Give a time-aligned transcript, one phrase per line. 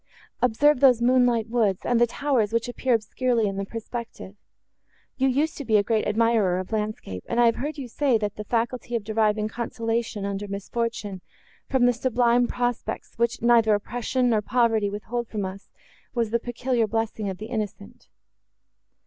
[0.41, 4.35] Observe those moonlight woods, and the towers, which appear obscurely in the perspective.
[5.15, 8.17] You used to be a great admirer of landscape, and I have heard you say,
[8.17, 11.21] that the faculty of deriving consolation, under misfortune,
[11.69, 15.69] from the sublime prospects, which neither oppression, nor poverty withhold from us,
[16.15, 18.07] was the peculiar blessing of the innocent."